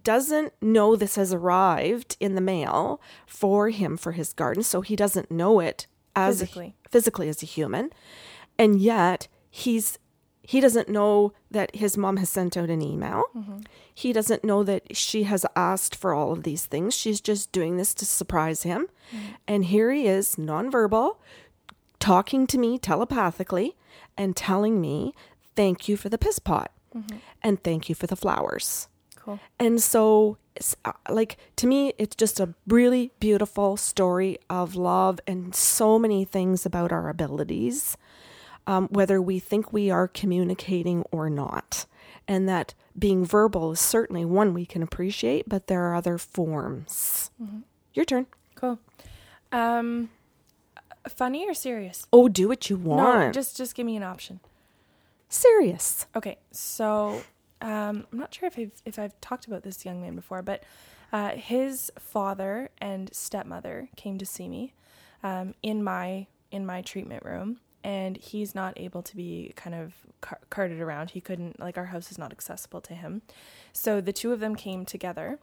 doesn't 0.03 0.53
know 0.61 0.95
this 0.95 1.15
has 1.15 1.33
arrived 1.33 2.17
in 2.19 2.35
the 2.35 2.41
mail 2.41 3.01
for 3.25 3.69
him 3.69 3.97
for 3.97 4.11
his 4.13 4.33
garden, 4.33 4.63
so 4.63 4.81
he 4.81 4.95
doesn't 4.95 5.31
know 5.31 5.59
it 5.59 5.87
as 6.15 6.39
physically, 6.39 6.75
a, 6.85 6.89
physically 6.89 7.29
as 7.29 7.43
a 7.43 7.45
human, 7.45 7.91
and 8.57 8.79
yet 8.79 9.27
he's 9.49 9.97
he 10.47 10.59
doesn't 10.59 10.89
know 10.89 11.33
that 11.49 11.75
his 11.75 11.97
mom 11.97 12.17
has 12.17 12.29
sent 12.29 12.55
out 12.55 12.69
an 12.69 12.81
email. 12.81 13.23
Mm-hmm. 13.35 13.61
He 13.91 14.13
doesn't 14.13 14.43
know 14.43 14.61
that 14.63 14.95
she 14.95 15.23
has 15.23 15.43
asked 15.55 15.95
for 15.95 16.13
all 16.13 16.31
of 16.31 16.43
these 16.43 16.67
things. 16.67 16.93
She's 16.93 17.19
just 17.19 17.51
doing 17.51 17.77
this 17.77 17.95
to 17.95 18.05
surprise 18.05 18.61
him. 18.61 18.87
Mm-hmm. 19.11 19.25
And 19.47 19.65
here 19.65 19.91
he 19.91 20.05
is, 20.05 20.35
nonverbal, 20.35 21.17
talking 21.99 22.45
to 22.45 22.59
me 22.59 22.77
telepathically 22.77 23.75
and 24.15 24.35
telling 24.35 24.79
me, 24.79 25.15
thank 25.55 25.89
you 25.89 25.97
for 25.97 26.09
the 26.09 26.19
piss 26.19 26.37
pot 26.37 26.71
mm-hmm. 26.95 27.17
and 27.41 27.63
thank 27.63 27.89
you 27.89 27.95
for 27.95 28.05
the 28.05 28.15
flowers. 28.15 28.87
Cool. 29.25 29.39
And 29.59 29.81
so, 29.81 30.37
uh, 30.85 30.91
like, 31.09 31.37
to 31.55 31.65
me, 31.65 31.93
it's 31.97 32.15
just 32.15 32.39
a 32.39 32.53
really 32.67 33.11
beautiful 33.19 33.75
story 33.75 34.37
of 34.49 34.75
love 34.75 35.19
and 35.25 35.55
so 35.55 35.97
many 35.97 36.25
things 36.25 36.63
about 36.65 36.91
our 36.91 37.09
abilities, 37.09 37.97
um, 38.67 38.87
whether 38.91 39.19
we 39.19 39.39
think 39.39 39.73
we 39.73 39.89
are 39.89 40.07
communicating 40.07 41.03
or 41.11 41.29
not. 41.29 41.87
And 42.27 42.47
that 42.47 42.75
being 42.97 43.25
verbal 43.25 43.71
is 43.71 43.79
certainly 43.79 44.25
one 44.25 44.53
we 44.53 44.65
can 44.65 44.83
appreciate, 44.83 45.49
but 45.49 45.67
there 45.67 45.83
are 45.85 45.95
other 45.95 46.19
forms. 46.19 47.31
Mm-hmm. 47.41 47.59
Your 47.95 48.05
turn. 48.05 48.27
Cool. 48.53 48.79
Um, 49.51 50.09
funny 51.07 51.47
or 51.47 51.53
serious? 51.53 52.05
Oh, 52.13 52.27
do 52.27 52.47
what 52.47 52.69
you 52.69 52.77
want. 52.77 53.19
No, 53.19 53.31
just 53.31 53.57
just 53.57 53.75
give 53.75 53.85
me 53.85 53.95
an 53.95 54.03
option. 54.03 54.39
Serious. 55.29 56.05
Okay, 56.15 56.37
so 56.51 57.21
um, 57.61 58.05
I'm 58.11 58.19
not 58.19 58.33
sure 58.33 58.47
if 58.47 58.59
I've, 58.59 58.81
if 58.85 58.99
I've 58.99 59.19
talked 59.21 59.45
about 59.47 59.63
this 59.63 59.85
young 59.85 60.01
man 60.01 60.15
before, 60.15 60.41
but 60.41 60.63
uh, 61.13 61.31
his 61.31 61.91
father 61.99 62.69
and 62.79 63.13
stepmother 63.13 63.89
came 63.95 64.17
to 64.17 64.25
see 64.25 64.47
me 64.47 64.73
um, 65.23 65.53
in 65.63 65.83
my 65.83 66.27
in 66.51 66.65
my 66.65 66.81
treatment 66.81 67.23
room, 67.25 67.59
and 67.83 68.17
he's 68.17 68.53
not 68.53 68.73
able 68.77 69.01
to 69.01 69.15
be 69.15 69.53
kind 69.55 69.75
of 69.75 69.93
car- 70.21 70.39
carted 70.49 70.79
around. 70.79 71.11
He 71.11 71.21
couldn't 71.21 71.59
like 71.59 71.77
our 71.77 71.85
house 71.85 72.11
is 72.11 72.17
not 72.17 72.31
accessible 72.31 72.81
to 72.81 72.93
him, 72.93 73.21
so 73.71 74.01
the 74.01 74.13
two 74.13 74.31
of 74.33 74.39
them 74.39 74.55
came 74.55 74.85
together. 74.85 75.39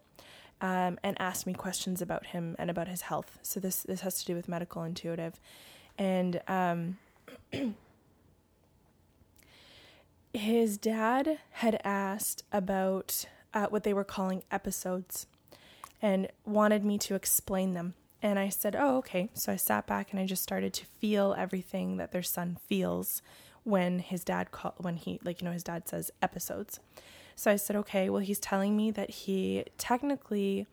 Um, 0.61 0.97
and 1.03 1.21
asked 1.21 1.45
me 1.45 1.55
questions 1.55 2.01
about 2.01 2.27
him 2.27 2.55
and 2.57 2.71
about 2.71 2.87
his 2.87 3.01
health. 3.01 3.41
So 3.43 3.59
this 3.59 3.83
this 3.83 4.03
has 4.03 4.21
to 4.21 4.25
do 4.25 4.37
with 4.37 4.49
medical 4.49 4.85
intuitive, 4.85 5.41
and 5.99 6.41
um, 6.47 6.99
his 10.33 10.79
dad 10.79 11.39
had 11.51 11.81
asked 11.85 12.43
about 12.53 13.27
uh, 13.55 13.67
what 13.67 13.85
they 13.85 13.93
were 13.93 14.05
calling 14.05 14.43
episodes 14.51 15.27
and 16.01 16.29
wanted 16.45 16.85
me 16.85 16.99
to 16.99 17.15
explain 17.15 17.75
them. 17.75 17.95
And 18.23 18.39
I 18.39 18.49
said, 18.49 18.77
Oh, 18.79 18.99
okay. 18.99 19.31
So 19.35 19.53
I 19.53 19.57
sat 19.57 19.87
back 19.87 20.11
and 20.11 20.21
I 20.21 20.27
just 20.27 20.43
started 20.43 20.73
to 20.75 20.87
feel 20.87 21.35
everything 21.37 21.97
that 21.97 22.13
their 22.13 22.23
son 22.23 22.59
feels 22.67 23.21
when 23.65 24.01
his 24.01 24.25
dad 24.25 24.51
call 24.51 24.75
when 24.79 24.97
he 24.97 25.21
like 25.23 25.41
you 25.41 25.45
know 25.45 25.53
his 25.53 25.63
dad 25.63 25.89
says 25.89 26.11
episodes. 26.21 26.81
So 27.35 27.51
I 27.51 27.57
said, 27.57 27.77
okay, 27.77 28.11
well 28.11 28.23
he's 28.23 28.39
telling 28.39 28.77
me 28.77 28.91
that 28.93 29.11
he 29.11 29.65
technically 29.79 30.67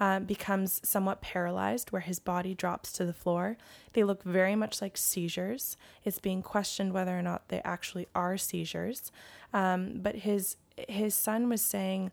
uh, 0.00 0.20
becomes 0.20 0.80
somewhat 0.84 1.20
paralyzed, 1.20 1.90
where 1.90 2.02
his 2.02 2.20
body 2.20 2.54
drops 2.54 2.92
to 2.92 3.04
the 3.04 3.12
floor. 3.12 3.56
They 3.94 4.04
look 4.04 4.22
very 4.22 4.54
much 4.54 4.80
like 4.80 4.96
seizures. 4.96 5.76
It's 6.04 6.20
being 6.20 6.42
questioned 6.42 6.92
whether 6.92 7.18
or 7.18 7.22
not 7.22 7.48
they 7.48 7.60
actually 7.64 8.06
are 8.14 8.38
seizures. 8.38 9.10
Um, 9.52 9.94
but 9.96 10.16
his 10.16 10.56
his 10.88 11.14
son 11.14 11.48
was 11.48 11.62
saying 11.62 12.12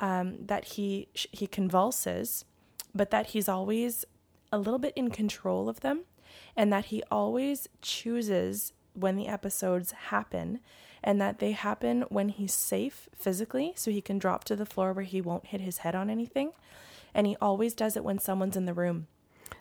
um, 0.00 0.44
that 0.46 0.64
he 0.64 1.08
he 1.12 1.46
convulses, 1.46 2.44
but 2.94 3.10
that 3.10 3.28
he's 3.28 3.48
always 3.48 4.04
a 4.50 4.58
little 4.58 4.78
bit 4.78 4.92
in 4.96 5.10
control 5.10 5.68
of 5.68 5.80
them, 5.80 6.02
and 6.56 6.72
that 6.72 6.86
he 6.86 7.02
always 7.10 7.68
chooses 7.80 8.72
when 8.94 9.16
the 9.16 9.28
episodes 9.28 9.92
happen, 9.92 10.60
and 11.02 11.18
that 11.18 11.38
they 11.38 11.52
happen 11.52 12.02
when 12.10 12.28
he's 12.28 12.52
safe 12.52 13.08
physically, 13.16 13.72
so 13.76 13.90
he 13.90 14.02
can 14.02 14.18
drop 14.18 14.44
to 14.44 14.54
the 14.54 14.66
floor 14.66 14.92
where 14.92 15.04
he 15.04 15.22
won't 15.22 15.46
hit 15.46 15.62
his 15.62 15.78
head 15.78 15.94
on 15.94 16.10
anything, 16.10 16.52
and 17.14 17.26
he 17.26 17.36
always 17.40 17.74
does 17.74 17.96
it 17.96 18.04
when 18.04 18.18
someone's 18.18 18.56
in 18.56 18.66
the 18.66 18.74
room. 18.74 19.06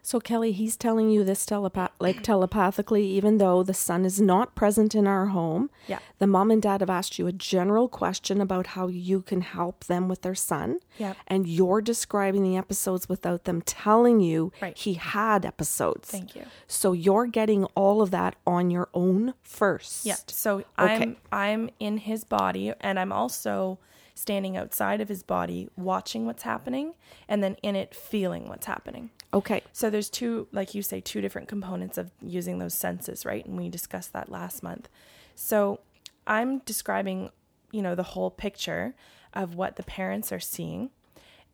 So 0.04 0.20
Kelly, 0.20 0.52
he's 0.52 0.76
telling 0.76 1.10
you 1.12 1.24
this 1.24 1.46
telepath 1.46 1.92
like 2.00 2.24
telepathically, 2.24 3.06
even 3.06 3.38
though 3.38 3.62
the 3.62 3.74
son 3.74 4.04
is 4.04 4.20
not 4.20 4.56
present 4.56 4.96
in 4.96 5.06
our 5.06 5.28
home. 5.28 5.70
Yeah. 5.88 6.00
The 6.18 6.28
mom 6.28 6.50
and 6.50 6.62
dad 6.62 6.82
have 6.82 6.90
asked 6.90 7.20
you 7.20 7.28
a 7.28 7.32
general 7.32 7.88
question 7.88 8.42
about 8.42 8.68
how 8.68 8.88
you 8.88 9.22
can 9.22 9.42
help 9.42 9.84
them 9.86 10.08
with 10.08 10.24
their 10.24 10.36
son. 10.36 10.80
Yep. 10.98 11.18
And 11.28 11.48
you're 11.48 11.82
describing 11.82 12.44
the 12.44 12.58
episodes 12.58 13.08
without 13.08 13.44
them 13.44 13.62
telling 13.62 14.20
you 14.20 14.52
Right. 14.62 14.76
he 14.78 14.96
had 14.96 15.46
episodes. 15.46 16.10
Thank 16.10 16.36
you. 16.36 16.46
So 16.68 16.94
you're 16.94 17.28
getting 17.28 17.66
all 17.76 18.02
of 18.02 18.10
that 18.12 18.36
on 18.48 18.72
your 18.72 18.90
own 18.94 19.36
first. 19.44 20.06
Yeah. 20.06 20.16
So 20.28 20.64
I'm 20.78 21.18
I'm 21.32 21.70
in 21.80 21.98
his 21.98 22.24
body 22.24 22.74
and 22.82 23.00
I'm 23.00 23.12
also 23.12 23.78
standing 24.16 24.58
outside 24.58 25.00
of 25.02 25.10
his 25.10 25.24
body 25.24 25.70
watching 25.78 26.26
what's 26.26 26.44
happening 26.44 26.94
and 27.28 27.42
then 27.44 27.56
in 27.64 27.76
it 27.76 27.94
feeling 27.96 28.48
what's 28.50 28.66
happening. 28.66 29.10
Okay. 29.34 29.64
So 29.72 29.90
there's 29.90 30.10
two 30.10 30.48
like 30.52 30.76
you 30.76 30.82
say 30.82 31.00
two 31.00 31.22
different 31.22 31.48
components 31.48 31.98
of 31.98 32.12
using 32.22 32.60
those 32.60 32.74
senses, 32.74 33.26
right? 33.26 33.46
And 33.46 33.58
we 33.58 33.70
discussed 33.70 34.14
that 34.14 34.30
last 34.30 34.62
month. 34.62 34.90
So 35.36 35.80
I'm 36.28 36.60
describing, 36.60 37.30
you 37.72 37.82
know, 37.82 37.96
the 37.96 38.04
whole 38.04 38.30
picture 38.30 38.94
of 39.34 39.56
what 39.56 39.78
the 39.78 39.84
parents 39.84 40.32
are 40.32 40.40
seeing 40.40 40.90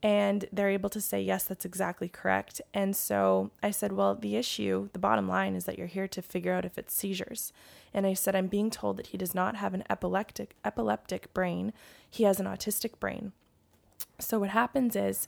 and 0.03 0.46
they're 0.51 0.69
able 0.69 0.89
to 0.89 1.01
say 1.01 1.19
yes 1.19 1.43
that's 1.43 1.65
exactly 1.65 2.07
correct 2.07 2.62
and 2.74 2.96
so 2.96 3.50
i 3.63 3.72
said 3.72 3.91
well 3.91 4.13
the 4.13 4.36
issue 4.36 4.89
the 4.93 5.00
bottom 5.00 5.27
line 5.27 5.55
is 5.55 5.65
that 5.65 5.77
you're 5.77 5.88
here 5.88 6.07
to 6.07 6.22
figure 6.22 6.53
out 6.53 6.65
if 6.65 6.77
it's 6.77 6.93
seizures 6.93 7.51
and 7.93 8.05
i 8.05 8.13
said 8.13 8.36
i'm 8.36 8.48
being 8.48 8.69
told 8.69 8.98
that 8.98 9.07
he 9.07 9.17
does 9.17 9.34
not 9.34 9.55
have 9.55 9.74
an 9.74 9.84
epileptic 9.89 10.55
epileptic 10.63 11.34
brain 11.34 11.74
he 12.10 12.24
has 12.24 12.39
an 12.39 12.46
autistic 12.46 13.00
brain 13.00 13.31
so 14.19 14.39
what 14.39 14.50
happens 14.50 14.96
is 14.96 15.27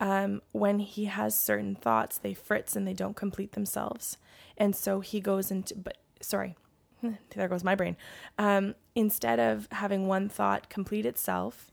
um, 0.00 0.42
when 0.52 0.78
he 0.78 1.06
has 1.06 1.36
certain 1.36 1.74
thoughts 1.74 2.18
they 2.18 2.34
fritz 2.34 2.76
and 2.76 2.86
they 2.86 2.92
don't 2.92 3.16
complete 3.16 3.52
themselves 3.52 4.16
and 4.56 4.74
so 4.74 5.00
he 5.00 5.20
goes 5.20 5.50
into 5.50 5.74
but 5.74 5.98
sorry 6.20 6.56
there 7.30 7.48
goes 7.48 7.64
my 7.64 7.74
brain 7.74 7.96
um, 8.38 8.74
instead 8.94 9.38
of 9.38 9.68
having 9.72 10.06
one 10.06 10.28
thought 10.28 10.68
complete 10.68 11.06
itself 11.06 11.70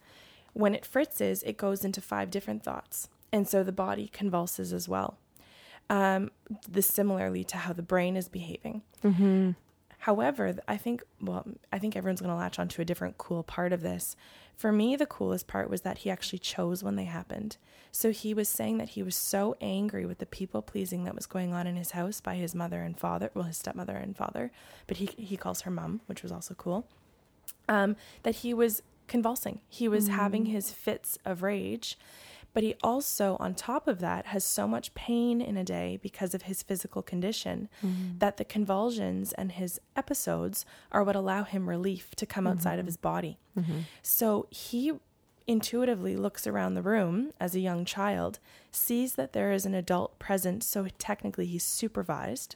when 0.55 0.73
it 0.73 0.85
fritzes, 0.85 1.43
it 1.43 1.57
goes 1.57 1.83
into 1.83 1.99
five 1.99 2.31
different 2.31 2.63
thoughts. 2.63 3.09
And 3.31 3.47
so 3.47 3.61
the 3.61 3.73
body 3.73 4.07
convulses 4.07 4.71
as 4.71 4.87
well. 4.87 5.17
Um, 5.89 6.31
this 6.67 6.87
similarly 6.87 7.43
to 7.43 7.57
how 7.57 7.73
the 7.73 7.81
brain 7.83 8.15
is 8.15 8.29
behaving. 8.29 8.81
Mm-hmm. 9.03 9.51
However, 9.99 10.55
I 10.65 10.77
think, 10.77 11.03
well, 11.21 11.45
I 11.73 11.79
think 11.79 11.97
everyone's 11.97 12.21
going 12.21 12.31
to 12.31 12.37
latch 12.37 12.57
onto 12.57 12.81
a 12.81 12.85
different 12.85 13.17
cool 13.17 13.43
part 13.43 13.73
of 13.73 13.81
this. 13.81 14.15
For 14.55 14.71
me, 14.71 14.95
the 14.95 15.05
coolest 15.05 15.47
part 15.47 15.69
was 15.69 15.81
that 15.81 15.99
he 15.99 16.09
actually 16.09 16.39
chose 16.39 16.83
when 16.83 16.95
they 16.95 17.03
happened. 17.03 17.57
So 17.91 18.11
he 18.11 18.33
was 18.33 18.49
saying 18.49 18.77
that 18.77 18.89
he 18.89 19.03
was 19.03 19.15
so 19.15 19.55
angry 19.61 20.05
with 20.05 20.19
the 20.19 20.25
people 20.25 20.61
pleasing 20.61 21.03
that 21.05 21.15
was 21.15 21.25
going 21.25 21.53
on 21.53 21.67
in 21.67 21.75
his 21.75 21.91
house 21.91 22.21
by 22.21 22.35
his 22.35 22.55
mother 22.55 22.81
and 22.81 22.97
father, 22.97 23.31
well, 23.33 23.45
his 23.45 23.57
stepmother 23.57 23.95
and 23.95 24.15
father, 24.15 24.51
but 24.87 24.97
he, 24.97 25.09
he 25.17 25.37
calls 25.37 25.61
her 25.61 25.71
mom, 25.71 26.01
which 26.07 26.23
was 26.23 26.31
also 26.31 26.53
cool, 26.55 26.87
um, 27.69 27.95
that 28.23 28.35
he 28.35 28.53
was 28.53 28.81
convulsing. 29.07 29.61
He 29.69 29.87
was 29.87 30.07
having 30.07 30.47
his 30.47 30.71
fits 30.71 31.17
of 31.25 31.43
rage. 31.43 31.97
But 32.55 32.63
he 32.63 32.75
also, 32.81 33.35
on 33.41 33.53
top 33.53 33.85
of 33.85 33.99
that, 33.99 34.27
has 34.27 34.45
so 34.45 34.65
much 34.65 34.93
pain 34.93 35.41
in 35.41 35.57
a 35.57 35.63
day 35.65 35.99
because 36.01 36.33
of 36.33 36.43
his 36.43 36.63
physical 36.63 37.01
condition 37.01 37.67
mm-hmm. 37.85 38.17
that 38.19 38.37
the 38.37 38.45
convulsions 38.45 39.33
and 39.33 39.51
his 39.51 39.77
episodes 39.97 40.65
are 40.89 41.03
what 41.03 41.17
allow 41.17 41.43
him 41.43 41.67
relief 41.67 42.15
to 42.15 42.25
come 42.25 42.47
outside 42.47 42.79
of 42.79 42.83
mm-hmm. 42.83 42.87
his 42.87 42.97
body. 42.97 43.37
Mm-hmm. 43.59 43.79
So 44.01 44.47
he 44.51 44.93
intuitively 45.45 46.15
looks 46.15 46.47
around 46.47 46.75
the 46.75 46.81
room 46.81 47.33
as 47.41 47.55
a 47.55 47.59
young 47.59 47.83
child, 47.83 48.39
sees 48.71 49.15
that 49.15 49.33
there 49.33 49.51
is 49.51 49.65
an 49.65 49.75
adult 49.75 50.17
present, 50.17 50.63
so 50.63 50.87
technically 50.97 51.47
he's 51.47 51.65
supervised. 51.65 52.55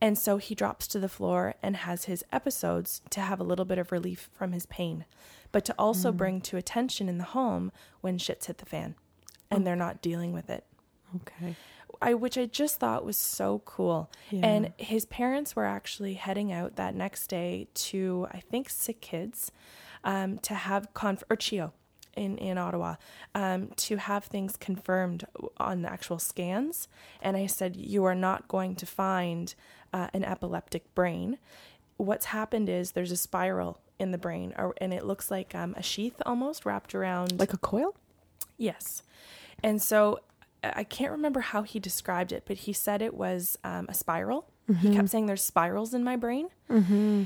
And 0.00 0.18
so 0.18 0.38
he 0.38 0.56
drops 0.56 0.88
to 0.88 0.98
the 0.98 1.08
floor 1.08 1.54
and 1.62 1.76
has 1.76 2.06
his 2.06 2.24
episodes 2.32 3.02
to 3.10 3.20
have 3.20 3.38
a 3.38 3.44
little 3.44 3.64
bit 3.64 3.78
of 3.78 3.92
relief 3.92 4.28
from 4.32 4.50
his 4.50 4.66
pain, 4.66 5.04
but 5.52 5.64
to 5.66 5.74
also 5.78 6.10
mm. 6.10 6.16
bring 6.16 6.40
to 6.40 6.56
attention 6.56 7.08
in 7.08 7.18
the 7.18 7.24
home 7.38 7.70
when 8.00 8.18
shit's 8.18 8.46
hit 8.46 8.58
the 8.58 8.66
fan 8.66 8.96
and 9.52 9.66
they're 9.66 9.76
not 9.76 10.02
dealing 10.02 10.32
with 10.32 10.50
it. 10.50 10.64
Okay. 11.16 11.56
I 12.00 12.14
which 12.14 12.38
I 12.38 12.46
just 12.46 12.80
thought 12.80 13.04
was 13.04 13.16
so 13.16 13.62
cool. 13.64 14.10
Yeah. 14.30 14.46
And 14.46 14.72
his 14.76 15.04
parents 15.06 15.54
were 15.54 15.66
actually 15.66 16.14
heading 16.14 16.52
out 16.52 16.76
that 16.76 16.94
next 16.94 17.28
day 17.28 17.68
to 17.74 18.26
I 18.32 18.40
think 18.40 18.70
Sick 18.70 19.00
Kids 19.00 19.52
um, 20.04 20.38
to 20.38 20.54
have 20.54 20.92
conf 20.94 21.22
or 21.30 21.36
CHEO 21.36 21.72
in 22.16 22.38
in 22.38 22.58
Ottawa 22.58 22.96
um, 23.34 23.68
to 23.76 23.96
have 23.96 24.24
things 24.24 24.56
confirmed 24.56 25.24
on 25.58 25.82
the 25.82 25.92
actual 25.92 26.18
scans. 26.18 26.88
And 27.20 27.36
I 27.36 27.46
said, 27.46 27.76
you 27.76 28.04
are 28.04 28.14
not 28.14 28.48
going 28.48 28.74
to 28.76 28.86
find 28.86 29.54
uh, 29.92 30.08
an 30.12 30.24
epileptic 30.24 30.94
brain. 30.94 31.38
What's 31.98 32.26
happened 32.26 32.68
is 32.68 32.92
there's 32.92 33.12
a 33.12 33.16
spiral 33.16 33.78
in 33.98 34.10
the 34.10 34.18
brain, 34.18 34.52
or, 34.58 34.74
and 34.78 34.92
it 34.92 35.04
looks 35.04 35.30
like 35.30 35.54
um, 35.54 35.74
a 35.76 35.82
sheath 35.82 36.20
almost 36.26 36.66
wrapped 36.66 36.94
around 36.94 37.38
Like 37.38 37.52
a 37.52 37.58
coil? 37.58 37.94
Yes. 38.58 39.02
And 39.62 39.80
so 39.80 40.20
I 40.62 40.84
can't 40.84 41.12
remember 41.12 41.40
how 41.40 41.62
he 41.62 41.78
described 41.80 42.32
it, 42.32 42.44
but 42.46 42.58
he 42.58 42.72
said 42.72 43.02
it 43.02 43.14
was 43.14 43.58
um, 43.64 43.86
a 43.88 43.94
spiral. 43.94 44.48
He 44.80 44.94
kept 44.94 45.10
saying 45.10 45.26
there's 45.26 45.42
spirals 45.42 45.92
in 45.92 46.02
my 46.02 46.16
brain. 46.16 46.48
Mm-hmm. 46.70 47.24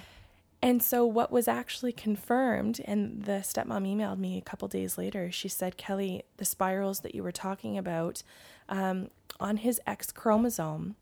And 0.63 0.83
so 0.83 1.05
what 1.05 1.31
was 1.31 1.47
actually 1.47 1.93
confirmed, 1.93 2.81
and 2.85 3.23
the 3.25 3.43
stepmom 3.45 3.87
emailed 3.87 4.19
me 4.19 4.39
a 4.39 4.41
couple 4.41 4.67
days 4.67 4.99
later, 4.99 5.31
she 5.31 5.49
said, 5.49 5.77
Kelly, 5.77 6.25
the 6.39 6.45
spirals 6.45 7.01
that 7.01 7.15
you 7.15 7.23
were 7.23 7.31
talking 7.31 7.79
about 7.79 8.23
um, 8.69 9.11
on 9.39 9.59
his 9.59 9.81
X 9.87 10.11
chromosome, 10.11 10.97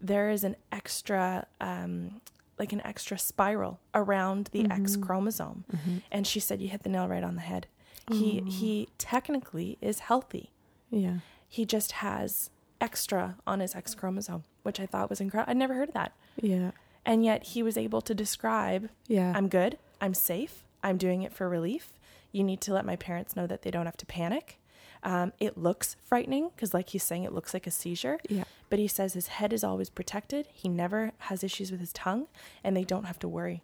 there 0.00 0.30
is 0.30 0.42
an 0.44 0.56
extra, 0.72 1.46
um, 1.60 2.22
like 2.58 2.72
an 2.72 2.80
extra 2.86 3.18
spiral 3.18 3.80
around 3.94 4.48
the 4.52 4.70
X 4.70 4.96
chromosome. 4.96 5.64
And 6.10 6.26
she 6.26 6.40
said, 6.40 6.62
you 6.62 6.68
hit 6.68 6.84
the 6.84 6.88
nail 6.88 7.08
right 7.08 7.24
on 7.24 7.34
the 7.34 7.42
head. 7.42 7.66
He, 8.10 8.40
he 8.46 8.88
technically 8.96 9.76
is 9.80 9.98
healthy 9.98 10.50
Yeah. 10.90 11.18
he 11.48 11.64
just 11.64 11.92
has 11.92 12.50
extra 12.80 13.36
on 13.46 13.60
his 13.60 13.74
X 13.74 13.94
chromosome, 13.94 14.44
which 14.62 14.80
I 14.80 14.86
thought 14.86 15.10
was 15.10 15.20
incredible. 15.20 15.50
I'd 15.50 15.56
never 15.56 15.74
heard 15.74 15.88
of 15.88 15.94
that. 15.94 16.12
Yeah. 16.40 16.70
And 17.04 17.24
yet 17.24 17.44
he 17.48 17.62
was 17.62 17.76
able 17.76 18.00
to 18.02 18.14
describe 18.14 18.88
Yeah. 19.06 19.32
I'm 19.34 19.48
good, 19.48 19.78
I'm 20.00 20.14
safe, 20.14 20.64
I'm 20.82 20.96
doing 20.96 21.22
it 21.22 21.32
for 21.32 21.48
relief. 21.48 21.92
You 22.32 22.44
need 22.44 22.60
to 22.62 22.72
let 22.72 22.84
my 22.84 22.96
parents 22.96 23.34
know 23.36 23.46
that 23.46 23.62
they 23.62 23.70
don't 23.70 23.86
have 23.86 23.96
to 23.98 24.06
panic. 24.06 24.58
Um, 25.02 25.32
it 25.40 25.56
looks 25.56 25.96
frightening 26.04 26.50
because, 26.54 26.74
like 26.74 26.90
he's 26.90 27.02
saying, 27.02 27.24
it 27.24 27.32
looks 27.32 27.54
like 27.54 27.66
a 27.66 27.70
seizure. 27.70 28.18
Yeah. 28.28 28.44
But 28.68 28.78
he 28.78 28.86
says 28.86 29.14
his 29.14 29.28
head 29.28 29.52
is 29.52 29.64
always 29.64 29.88
protected. 29.90 30.46
He 30.52 30.68
never 30.68 31.12
has 31.18 31.42
issues 31.42 31.70
with 31.70 31.80
his 31.80 31.92
tongue, 31.92 32.28
and 32.62 32.76
they 32.76 32.84
don't 32.84 33.04
have 33.04 33.18
to 33.20 33.28
worry. 33.28 33.62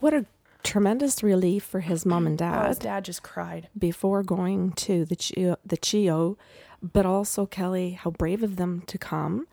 What 0.00 0.14
a 0.14 0.24
tremendous 0.62 1.22
relief 1.22 1.64
for 1.64 1.80
his 1.80 2.04
mom 2.04 2.26
and 2.26 2.40
Oh, 2.42 2.68
his 2.68 2.78
dad 2.78 2.84
dad 2.88 3.04
just 3.04 3.22
cried. 3.22 3.68
before 3.78 4.22
going 4.22 4.72
to 4.72 5.04
the 5.04 5.16
CHEO, 5.16 5.56
the 5.64 5.76
CHEO, 5.76 6.36
but 6.82 7.06
also 7.06 7.46
Kelly, 7.46 7.92
how 7.92 8.10
brave 8.10 8.42
of 8.42 8.56
them 8.56 8.82
to 8.86 8.98
come 8.98 9.46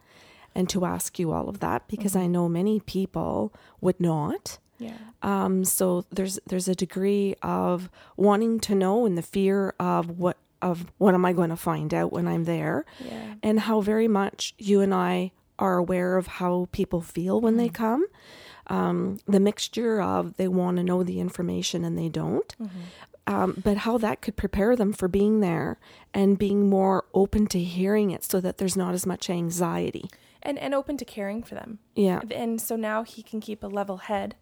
and 0.53 0.69
to 0.69 0.85
ask 0.85 1.19
you 1.19 1.31
all 1.31 1.49
of 1.49 1.59
that 1.59 1.87
because 1.87 2.15
I 2.15 2.27
know 2.27 2.47
many 2.47 2.79
people 2.79 3.53
would 3.81 3.99
not. 3.99 4.57
Yeah. 4.77 4.97
Um, 5.21 5.63
so 5.63 6.05
there's 6.11 6.37
there's 6.47 6.67
a 6.67 6.75
degree 6.75 7.35
of 7.41 7.89
wanting 8.17 8.59
to 8.61 8.75
know 8.75 9.05
and 9.05 9.17
the 9.17 9.21
fear 9.21 9.73
of 9.79 10.17
what 10.19 10.37
of 10.61 10.85
what 10.97 11.13
am 11.13 11.25
I 11.25 11.33
going 11.33 11.49
to 11.49 11.55
find 11.55 11.93
out 11.93 12.11
when 12.11 12.27
I'm 12.27 12.43
there, 12.45 12.85
Yeah. 13.03 13.35
and 13.43 13.59
how 13.61 13.81
very 13.81 14.07
much 14.07 14.53
you 14.57 14.81
and 14.81 14.93
I 14.93 15.31
are 15.59 15.77
aware 15.77 16.17
of 16.17 16.27
how 16.27 16.67
people 16.71 17.01
feel 17.01 17.39
when 17.39 17.55
they 17.57 17.69
come. 17.69 18.05
Um, 18.67 19.19
the 19.27 19.39
mixture 19.39 20.01
of 20.01 20.37
they 20.37 20.47
want 20.47 20.77
to 20.77 20.83
know 20.83 21.03
the 21.03 21.19
information 21.19 21.85
and 21.85 21.97
they 21.97 22.09
don't, 22.09 22.55
um, 23.27 23.61
but 23.63 23.77
how 23.77 23.97
that 23.99 24.21
could 24.21 24.35
prepare 24.35 24.75
them 24.75 24.93
for 24.93 25.07
being 25.07 25.39
there 25.39 25.77
and 26.13 26.37
being 26.37 26.69
more 26.69 27.05
open 27.13 27.47
to 27.47 27.59
hearing 27.59 28.11
it 28.11 28.23
so 28.23 28.39
that 28.41 28.57
there's 28.57 28.75
not 28.77 28.93
as 28.93 29.05
much 29.05 29.29
anxiety. 29.29 30.09
And 30.43 30.59
and 30.59 30.73
open 30.75 30.95
to 30.97 31.05
caring 31.05 31.41
for 31.41 31.55
them. 31.55 31.79
Yeah. 31.95 32.21
And 32.31 32.61
so 32.61 32.75
now 32.75 33.03
he 33.03 33.23
can 33.23 33.39
keep 33.41 33.63
a 33.63 33.67
level 33.67 33.97
head 33.97 34.35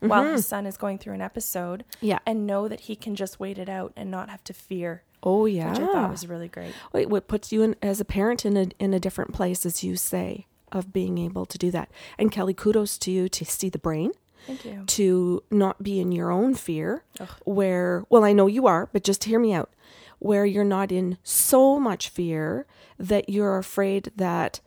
while 0.00 0.24
his 0.24 0.46
son 0.46 0.64
is 0.64 0.78
going 0.78 0.96
through 0.96 1.12
an 1.12 1.20
episode 1.20 1.84
Yeah. 2.00 2.20
and 2.24 2.46
know 2.46 2.66
that 2.68 2.80
he 2.80 2.96
can 2.96 3.14
just 3.14 3.38
wait 3.38 3.58
it 3.58 3.68
out 3.68 3.92
and 3.94 4.10
not 4.10 4.30
have 4.30 4.42
to 4.44 4.54
fear, 4.54 5.02
Oh 5.22 5.44
yeah. 5.44 5.70
which 5.72 5.80
I 5.80 5.86
thought 5.92 6.10
was 6.10 6.26
really 6.26 6.48
great. 6.48 6.72
Wait, 6.94 7.10
what 7.10 7.28
puts 7.28 7.52
you 7.52 7.62
in 7.62 7.76
as 7.82 8.00
a 8.00 8.06
parent 8.06 8.46
in 8.46 8.56
a 8.56 8.68
in 8.78 8.94
a 8.94 9.00
different 9.00 9.34
place, 9.34 9.66
as 9.66 9.84
you 9.84 9.96
say, 9.96 10.46
of 10.72 10.92
being 10.92 11.18
able 11.18 11.46
to 11.46 11.58
do 11.58 11.70
that. 11.70 11.90
And 12.18 12.30
Kelly, 12.30 12.54
kudos 12.54 12.98
to 12.98 13.10
you 13.10 13.28
to 13.28 13.44
see 13.44 13.68
the 13.68 13.78
brain, 13.78 14.12
Thank 14.46 14.64
you. 14.64 14.84
to 14.86 15.42
not 15.50 15.82
be 15.82 16.00
in 16.00 16.12
your 16.12 16.30
own 16.30 16.54
fear, 16.54 17.04
where, 17.44 18.04
well, 18.08 18.24
I 18.24 18.32
know 18.32 18.46
you 18.46 18.66
are, 18.66 18.88
but 18.92 19.04
just 19.04 19.24
hear 19.24 19.38
me 19.38 19.52
out, 19.52 19.70
where 20.18 20.44
you're 20.46 20.64
not 20.64 20.90
in 20.92 21.18
so 21.22 21.78
much 21.78 22.08
fear 22.08 22.66
that 22.98 23.28
you're 23.28 23.58
afraid 23.58 24.10
that. 24.16 24.60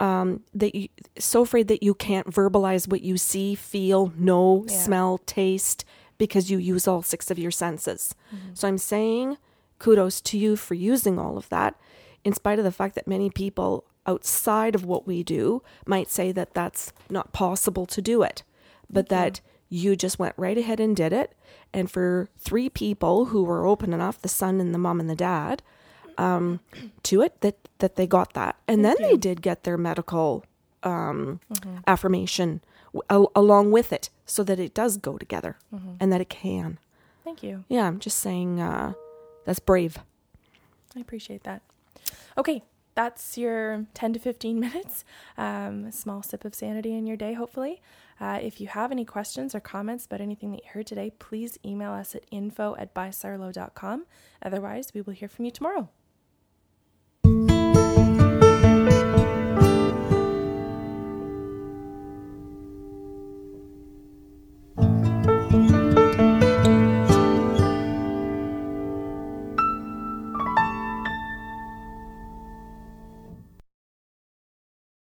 Um, 0.00 0.40
that 0.52 0.74
you 0.74 0.88
so 1.18 1.42
afraid 1.42 1.68
that 1.68 1.84
you 1.84 1.94
can't 1.94 2.26
verbalize 2.28 2.88
what 2.88 3.02
you 3.02 3.16
see, 3.16 3.54
feel, 3.54 4.12
know, 4.18 4.64
Yeah. 4.68 4.76
smell, 4.76 5.18
taste 5.24 5.84
because 6.18 6.50
you 6.50 6.58
use 6.58 6.88
all 6.88 7.00
six 7.02 7.30
of 7.30 7.38
your 7.38 7.52
senses. 7.52 8.12
So 8.54 8.66
I'm 8.66 8.78
saying 8.78 9.36
kudos 9.78 10.20
to 10.22 10.36
you 10.36 10.56
for 10.56 10.74
using 10.74 11.16
all 11.20 11.36
of 11.38 11.48
that, 11.50 11.76
in 12.24 12.32
spite 12.32 12.58
of 12.58 12.64
the 12.64 12.72
fact 12.72 12.96
that 12.96 13.06
many 13.06 13.30
people 13.30 13.84
outside 14.06 14.74
of 14.74 14.84
what 14.84 15.06
we 15.06 15.22
do 15.22 15.62
might 15.86 16.08
say 16.10 16.32
that 16.32 16.54
that's 16.54 16.92
not 17.10 17.32
possible 17.32 17.86
to 17.86 18.02
do 18.02 18.22
it, 18.22 18.42
but 18.90 19.08
that 19.08 19.40
you 19.68 19.96
just 19.96 20.18
went 20.18 20.34
right 20.36 20.58
ahead 20.58 20.78
and 20.80 20.94
did 20.96 21.12
it. 21.12 21.34
And 21.72 21.90
for 21.90 22.28
three 22.38 22.68
people 22.68 23.26
who 23.26 23.42
were 23.42 23.66
open 23.66 23.92
enough, 23.92 24.20
the 24.20 24.28
son 24.28 24.60
and 24.60 24.72
the 24.74 24.78
mom 24.78 25.00
and 25.00 25.10
the 25.10 25.16
dad, 25.16 25.62
um, 26.18 26.60
to 27.04 27.22
it, 27.22 27.40
that 27.40 27.56
that 27.78 27.96
they 27.96 28.06
got 28.06 28.34
that, 28.34 28.56
and 28.68 28.84
then 28.84 28.94
they 29.00 29.16
did 29.16 29.42
get 29.42 29.64
their 29.64 29.76
medical 29.76 30.44
um, 30.84 31.40
affirmation 31.86 32.60
w- 32.94 33.28
along 33.34 33.72
with 33.72 33.92
it, 33.92 34.10
so 34.24 34.44
that 34.44 34.60
it 34.60 34.74
does 34.74 34.96
go 34.96 35.18
together 35.18 35.56
and 36.00 36.12
that 36.12 36.20
it 36.20 36.28
can. 36.28 36.78
Thank 37.24 37.42
you. 37.42 37.64
Yeah, 37.68 37.86
I'm 37.86 37.98
just 37.98 38.18
saying 38.20 38.60
uh, 38.60 38.92
that's 39.44 39.58
brave. 39.58 39.98
I 40.96 41.00
appreciate 41.00 41.42
that. 41.44 41.62
Okay, 42.38 42.62
that's 42.94 43.36
your 43.36 43.86
10 43.94 44.14
to 44.14 44.18
15 44.18 44.60
minutes. 44.66 45.04
Um, 45.36 45.86
a 45.86 45.92
small 45.92 46.22
sip 46.22 46.44
of 46.44 46.54
sanity 46.54 46.94
in 46.94 47.06
your 47.06 47.16
day, 47.16 47.34
hopefully. 47.34 47.82
Uh, 48.20 48.38
if 48.40 48.60
you 48.60 48.68
have 48.68 48.92
any 48.92 49.04
questions 49.04 49.54
or 49.54 49.60
comments 49.60 50.06
about 50.06 50.20
anything 50.20 50.52
that 50.52 50.64
you 50.64 50.70
heard 50.72 50.86
today, 50.86 51.10
please 51.18 51.58
email 51.64 51.92
us 51.92 52.14
at 52.14 52.24
info 52.30 52.74
at. 52.76 54.02
Otherwise, 54.42 54.92
we 54.94 55.00
will 55.00 55.12
hear 55.12 55.28
from 55.28 55.44
you 55.44 55.50
tomorrow. 55.50 55.88